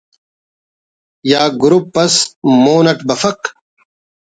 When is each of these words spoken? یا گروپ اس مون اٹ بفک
یا 1.31 1.41
گروپ 1.61 1.95
اس 2.03 2.15
مون 2.63 2.85
اٹ 2.91 2.99
بفک 3.07 3.41